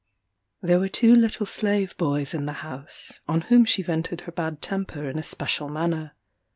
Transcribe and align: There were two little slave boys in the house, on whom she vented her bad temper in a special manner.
There 0.63 0.79
were 0.79 0.89
two 0.89 1.13
little 1.13 1.45
slave 1.45 1.95
boys 1.95 2.33
in 2.33 2.47
the 2.47 2.53
house, 2.65 3.19
on 3.27 3.41
whom 3.41 3.65
she 3.65 3.83
vented 3.83 4.21
her 4.21 4.31
bad 4.31 4.59
temper 4.59 5.07
in 5.07 5.19
a 5.19 5.21
special 5.21 5.69
manner. 5.69 6.13